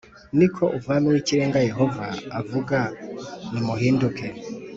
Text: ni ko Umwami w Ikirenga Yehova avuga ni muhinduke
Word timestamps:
ni 0.37 0.47
ko 0.55 0.63
Umwami 0.77 1.07
w 1.11 1.15
Ikirenga 1.21 1.59
Yehova 1.69 2.05
avuga 2.39 2.77
ni 3.51 3.61
muhinduke 3.65 4.25